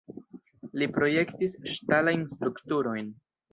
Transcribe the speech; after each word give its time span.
Li 0.83 0.87
projektis 0.95 1.53
ŝtalajn 1.75 2.25
strukturojn. 2.35 3.15